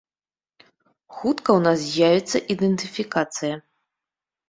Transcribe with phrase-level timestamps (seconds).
[1.17, 3.55] Хутка ў нас з'явіцца ідэнтыфікацыя.